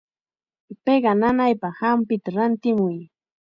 [0.83, 2.97] Piqa nanaypaq hampita rantimuy.